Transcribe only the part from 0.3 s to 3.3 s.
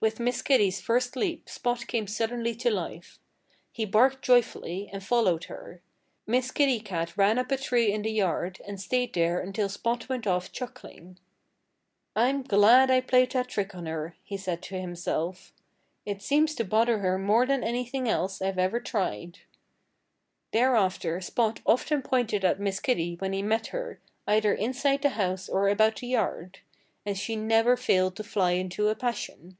Kitty's first leap Spot came suddenly to life.